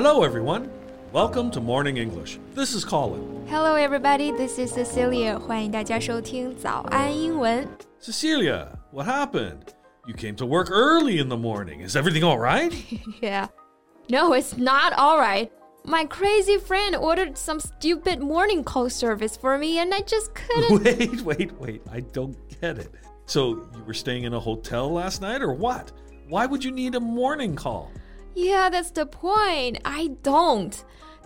[0.00, 0.70] Hello, everyone.
[1.12, 2.38] Welcome to Morning English.
[2.54, 3.46] This is Colin.
[3.48, 4.30] Hello, everybody.
[4.30, 5.38] This is Cecilia.
[5.38, 7.66] 欢迎大家收听早安英文。
[8.00, 9.74] Cecilia, what happened?
[10.06, 11.80] You came to work early in the morning.
[11.86, 12.72] Is everything all right?
[13.20, 13.48] Yeah.
[14.08, 15.50] No, it's not all right.
[15.84, 20.84] My crazy friend ordered some stupid morning call service for me, and I just couldn't.
[20.84, 21.82] wait, wait, wait.
[21.90, 22.90] I don't get it.
[23.26, 25.92] So, you were staying in a hotel last night, or what?
[26.28, 27.90] Why would you need a morning call?
[28.35, 29.79] Yeah, that's the point.
[29.83, 30.73] I don't.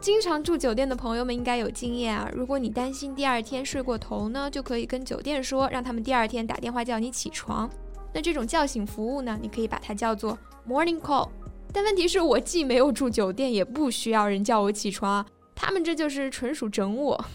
[0.02, 2.30] 经常住酒店的朋友们应该有经验啊。
[2.34, 7.70] 如果你担心第二天睡过头呢，就可以跟酒店说，让他们第二天打电话叫你起床。
[8.14, 10.38] 那这种叫醒服务呢，你可以把它叫做
[10.68, 11.30] morning call。
[11.74, 15.26] 但问题是我既没有住酒店，也不需要人叫我起床啊。
[15.56, 17.26] 他们这就是纯属整我。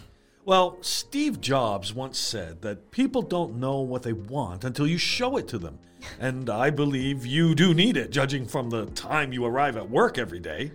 [0.46, 5.38] Well, Steve Jobs once said that people don't know what they want until you show
[5.38, 5.80] it to them.
[6.20, 10.20] And I believe you do need it, judging from the time you arrive at work
[10.20, 10.72] every day.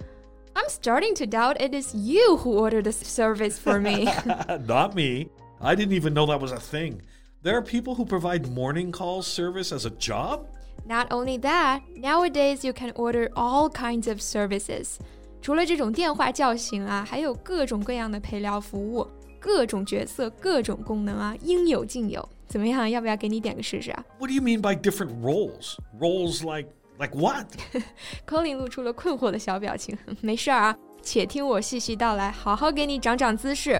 [0.56, 4.08] I'm starting to doubt it is you who ordered the service for me.
[4.66, 5.28] Not me.
[5.60, 7.02] I didn't even know that was a thing.
[7.42, 10.48] There are people who provide morning call service as a job?
[10.84, 14.98] Not only that, nowadays you can order all kinds of services.
[15.40, 19.06] 除了这种电话叫醒啊，还有各种各样的陪聊服务，
[19.45, 22.27] 各种角色、各种功能啊，应有尽有。
[22.47, 22.89] 怎么样？
[22.89, 25.75] 要不要给你点个试试啊 What do you mean by different roles?
[25.99, 29.95] Roles like like what?？Colin 露出了困惑的小表情。
[30.21, 33.79] 没事儿啊，且听我细细道来，好好给你长长姿势。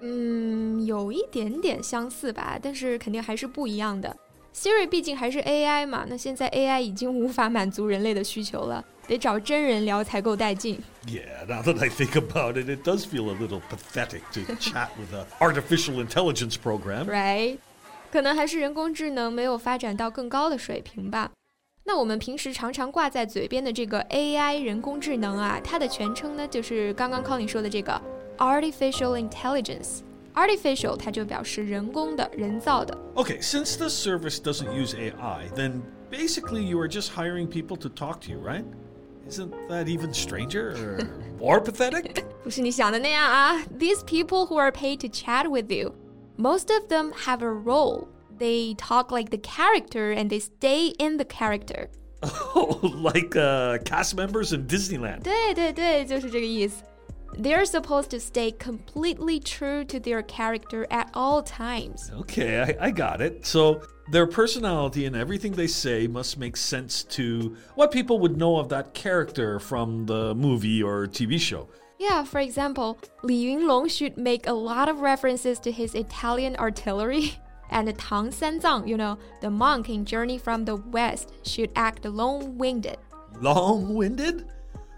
[0.00, 4.16] 嗯，有一点点相似吧，但是肯定还是不一样的。
[4.54, 10.80] Siri 毕竟还是 AI 嘛，那现在 AI 已经无法满足人类的需求了，得找真人聊才够带劲。
[11.06, 15.14] Yeah, now that I think about it, it does feel a little pathetic to chat with
[15.14, 17.04] an artificial intelligence program.
[17.04, 17.58] Right？
[18.10, 21.30] 可能还是人工智能没有发展到更高的水平吧。
[21.84, 28.00] 那我们平时常常挂在嘴边的这个 AI 人工智能啊，它的全称呢就是刚刚 Colin 说的这个
[28.37, 32.97] Artificial Intelligence。Artificial 它就表示人工的、人造的。
[33.15, 37.89] Okay, since the service doesn't use AI, then basically you are just hiring people to
[37.89, 38.65] talk to you, right?
[39.29, 41.07] Isn't that even stranger or
[41.39, 42.23] more pathetic?
[42.43, 43.63] 不是你想的那样啊。
[43.77, 45.93] These people who are paid to chat with you,
[46.35, 48.07] most of them have a role.
[48.37, 51.89] They talk like the character and they stay in the character.
[52.55, 55.21] Oh, like uh, cast members in Disneyland.
[55.21, 56.83] 对对对，就是这个意思。
[57.38, 62.10] They're supposed to stay completely true to their character at all times.
[62.12, 63.46] Okay, I, I got it.
[63.46, 68.58] So their personality and everything they say must make sense to what people would know
[68.58, 71.68] of that character from the movie or TV show.
[72.00, 77.34] Yeah, for example, Li Yunlong should make a lot of references to his Italian artillery.
[77.70, 82.96] And Tang Sanzang, you know, the monk in Journey from the West, should act long-winded.
[83.42, 84.46] Long winded?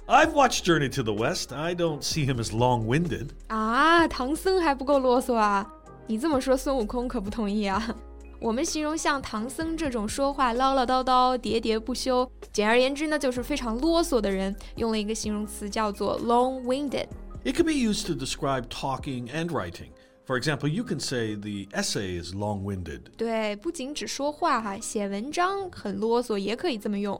[0.09, 1.51] I've watched Journey to the West.
[1.51, 3.29] I don't see him as long winded.
[3.47, 5.67] 啊，唐僧还不够啰嗦啊！
[6.07, 7.95] 你这么说，孙悟空可不同意啊。
[8.39, 17.07] 我们形容像唐僧这种说话唠唠叨叨、喋喋不休，简而言之呢，就是非常啰嗦的人，用了一个形容词叫做 long-winded。
[17.43, 19.89] It can be used to describe talking and writing.
[20.27, 23.01] For example, you can say the essay is long winded.
[23.17, 27.19] 对，不仅只说话哈，写文章很啰嗦，也可以这么用。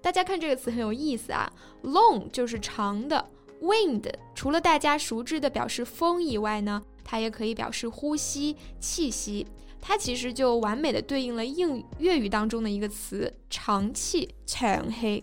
[0.00, 3.28] 大家看这个词很有意思啊，long 就是长的，
[3.60, 9.46] wind 除了大家熟知的表示风以外呢，它也可以表示呼吸、气息。
[9.80, 15.22] 它其实就完美的对应了应粤语当中的一个词“长气”长黑，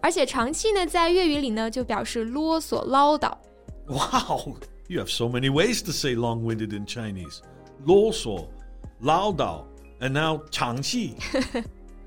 [0.00, 3.32] 而且长气呢，在粤语里呢就表示啰嗦、唠叨。
[3.86, 4.56] Wow,
[4.88, 7.40] you have so many ways to say long winded in Chinese.
[7.86, 8.48] Lo so,
[9.00, 9.64] lao dao,
[10.00, 11.14] and now changqi.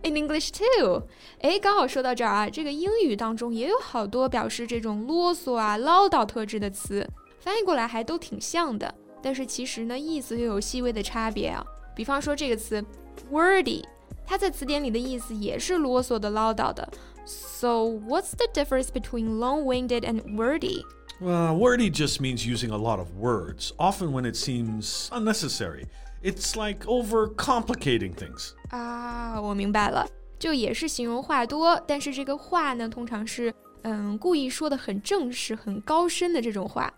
[0.03, 1.01] In English too，
[1.41, 7.07] 哎，刚好说到这儿啊，这个英语当中也有好多表示这种啰嗦啊、唠叨特质的词，
[7.39, 11.65] 翻译过来还都挺像的，但是其实呢，意思又有细微的差别啊。
[11.95, 12.83] 比方说这个词
[13.31, 13.83] wordy，
[14.27, 16.87] 它在词典里的意思也是啰嗦的、唠叨的。
[17.25, 20.83] So what's the difference between long-winded and wordy?
[21.19, 25.85] Well, wordy just means using a lot of words, often when it seems unnecessary.
[26.23, 28.51] It's like overcomplicating things.
[28.69, 30.07] 啊，我明白了，
[30.39, 33.53] 就也是形容话多，但是这个话呢，通常是
[33.83, 36.91] 嗯，故意说的很正式、很高深的这种话。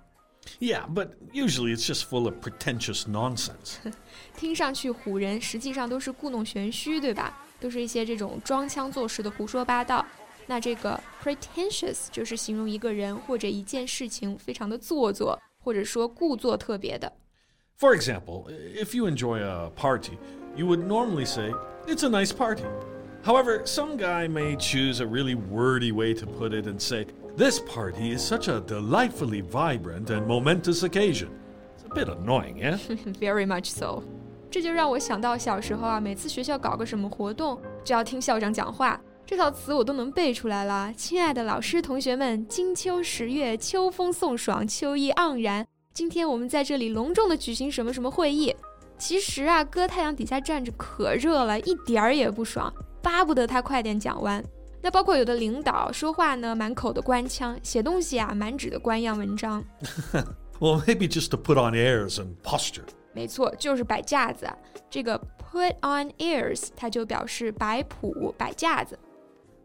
[0.59, 3.75] Yeah, but usually it's just full of pretentious nonsense.
[4.37, 7.37] 听上去唬人，实际上都是故弄玄虚，对吧？
[7.59, 10.05] 都是一些这种装腔作势的胡说八道。
[10.45, 17.11] 那这个 pretentious 就是形容一个人或者一件事情非常的做作，或者说故作特别的。
[17.75, 20.17] For example, if you enjoy a party,
[20.55, 21.53] you would normally say,
[21.87, 22.65] It's a nice party.
[23.23, 27.05] However, some guy may choose a really wordy way to put it and say,
[27.35, 31.29] This party is such a delightfully vibrant and momentous occasion.
[31.75, 32.77] It's a bit annoying, yeah?
[33.19, 34.01] Very much so.
[34.49, 38.99] 这就让我想到小时候啊，每次学校搞个什么活动，就要听校长讲话。
[39.23, 40.91] 这套词我都能背出来了。
[40.97, 45.67] 亲爱的老师、同学们，金秋十月，秋风送爽，秋意盎然。
[45.94, 48.54] 今天我们在这里隆重的举行什么什么会议。
[48.96, 52.72] 其实啊，搁太阳底下站着可热了，一点儿也不爽，
[53.02, 54.42] 巴不得他快点讲完。
[54.80, 59.62] 那包括有的领导说话呢，满口的官腔；写东西啊，满纸的官样文章。
[60.60, 62.84] well, maybe just to put on airs and posture.
[63.12, 64.50] 没错，就是摆架子。
[64.88, 68.98] 这个 put on airs，它就表示摆谱、摆架子。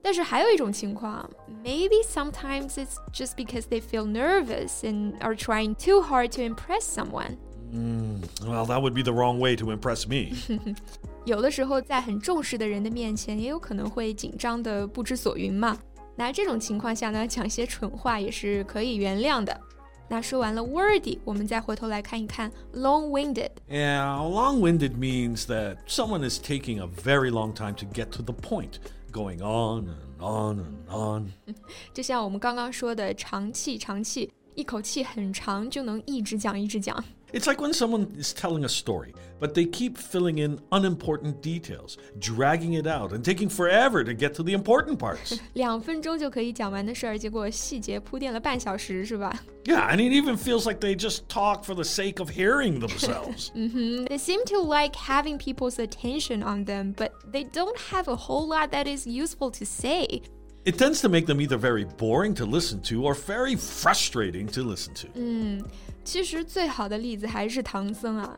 [0.02, 1.31] 但是还有一种情况，
[1.64, 7.37] maybe sometimes it's just because they feel nervous and are trying too hard to impress someone.
[7.73, 10.34] Mm, well, that would be the wrong way to impress me.
[11.25, 15.79] 有的时候在很重视的人的面前，也有可能会紧张的不知所云嘛。
[16.17, 19.58] 那这种情况下呢，讲些蠢话也是可以原谅的。
[20.08, 28.23] 那说完了 wordy，我们再回头来看一看 long-winded。Yeah, long-winded means that someone is taking a very long time to get to
[28.23, 28.73] the point
[29.18, 31.31] Going on and on and on.
[31.92, 37.02] 就像我们刚刚说的长气长气，一口气很长就能一直讲一直讲。
[37.32, 42.75] It's like when someone is telling a story, but they keep filling in unimportant details, dragging
[42.79, 45.38] it out, and taking forever to get to the important parts.
[45.55, 49.34] 两分钟就可以讲完的事儿，结果细节铺垫了半小时，是吧？
[49.64, 53.50] Yeah, and it even feels like they just talk for the sake of hearing themselves.
[53.55, 54.05] mm-hmm.
[54.05, 58.46] They seem to like having people's attention on them, but they don't have a whole
[58.46, 60.20] lot that is useful to say.
[60.67, 64.62] It tends to make them either very boring to listen to or very frustrating to
[64.62, 65.08] listen to.
[65.14, 65.62] 嗯。
[66.05, 68.37] 其实最好的例子还是唐僧啊！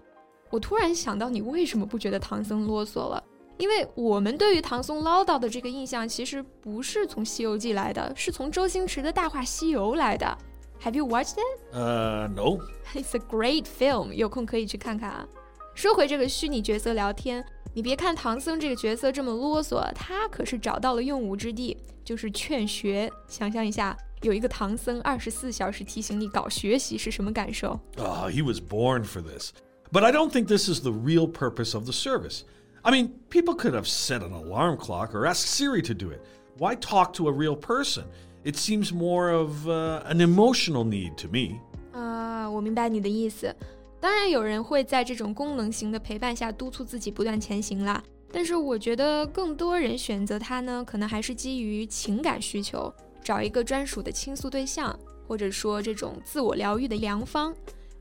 [0.51, 3.23] 我突然想到，你为什么不觉得唐僧啰嗦了？
[3.57, 10.37] 因为我们对于唐僧唠叨的这个印象，其实不是从《西游记》来的，是从周星驰的《大话西游》来的。
[10.83, 11.75] Have you watched it?
[11.75, 12.59] Uh, no.
[12.95, 14.13] It's a great film.
[14.13, 15.27] 有空可以去看看啊。
[15.75, 17.45] 说回这个虚拟角色聊天，
[17.79, 23.11] 你别看唐僧这个角色这么啰嗦，他可是找到了用武之地，就是劝学。
[23.29, 23.97] 想象一下。
[24.23, 27.79] 有一个唐僧二十四小时提醒你搞学习是什么感受？
[27.99, 29.53] Ah, he was born for this.
[29.93, 32.45] But I don't think this is the real purpose of the service.
[32.81, 36.23] I mean, people could have set an alarm clock or asked Siri to do it.
[36.57, 38.05] Why talk to a real person?
[38.45, 41.61] It seems more of uh, an emotional need to me.
[41.93, 43.55] 啊，我明白你的意思。
[44.01, 48.03] 当然，有人会在这种功能型的陪伴下督促自己不断前行啦。
[48.31, 52.93] 但是，我觉得更多人选择它呢，可能还是基于情感需求。
[53.23, 54.95] 找一个专属的倾诉对象，
[55.27, 57.55] 或者说这种自我疗愈的良方。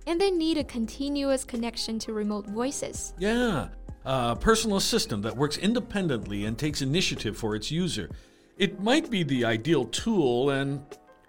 [0.05, 3.11] And they need a continuous connection to remote voices.
[3.17, 3.69] Yeah,
[4.03, 8.09] a personal assistant that works independently and takes initiative for its user.
[8.57, 10.79] It might be the ideal tool, and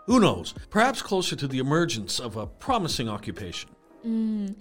[0.09, 3.71] who knows, perhaps closer to the emergence of a promising occupation.
[4.03, 4.55] 嗯，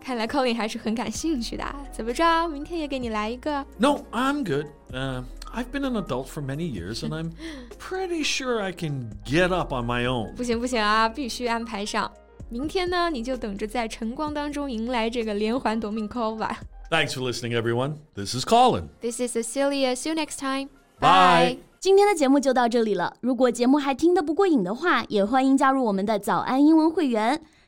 [0.00, 1.64] 看来 Colin 还是很感兴趣的。
[1.92, 3.64] 怎么着，明天也给你来一个？
[3.78, 4.66] No, I'm good.
[4.92, 7.32] Uh, I've been an adult for many years, and I'm
[7.78, 10.34] pretty sure I can get up on my own.
[10.34, 12.10] 不行不行啊，必须安排上。
[12.48, 16.60] 明天呢，你就等着在晨光当中迎来这个连环夺命 call 吧。
[16.90, 17.94] Thanks for listening, everyone.
[18.14, 18.88] This is Colin.
[19.00, 19.94] This is Cecilia.
[19.94, 20.68] See you next time.
[20.98, 21.58] Bye.
[21.78, 23.14] 今天的节目就到这里了。
[23.20, 27.40] 如果节目还听得不过瘾的话，也欢迎加入我们的早安英文会员。